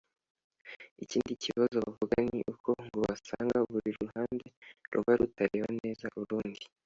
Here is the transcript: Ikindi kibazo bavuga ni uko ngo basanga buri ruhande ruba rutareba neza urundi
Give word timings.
Ikindi 1.03 1.33
kibazo 1.43 1.75
bavuga 1.85 2.15
ni 2.29 2.39
uko 2.53 2.69
ngo 2.85 2.97
basanga 3.09 3.57
buri 3.71 3.89
ruhande 3.99 4.45
ruba 4.91 5.11
rutareba 5.19 5.69
neza 5.83 6.05
urundi 6.21 6.63